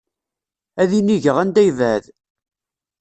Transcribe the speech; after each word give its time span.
Ad 0.81 0.91
inigeɣ 0.99 1.35
anda 1.41 1.61
yebɛed. 1.63 2.05